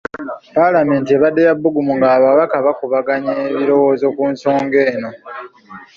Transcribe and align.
Paalamenti 0.55 1.09
ebadde 1.17 1.41
ya 1.47 1.53
bbugumu 1.57 1.91
ng’ababaka 1.97 2.55
bakubaganya 2.65 3.33
ebirowoozo 3.53 4.07
ku 4.15 4.23
nsonga 4.33 4.79
eno. 4.91 5.11